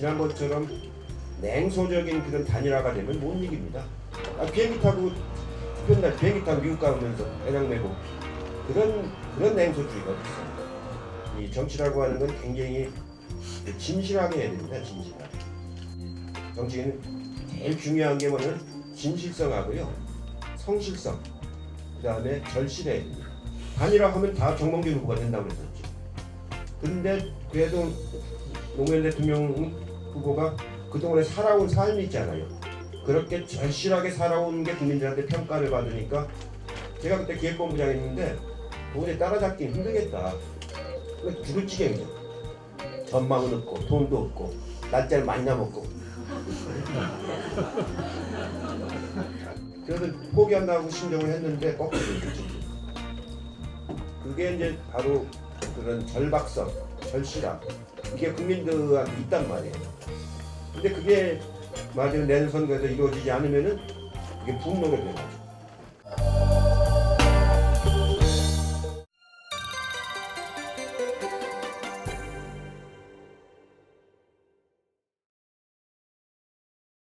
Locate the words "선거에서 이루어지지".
62.50-63.30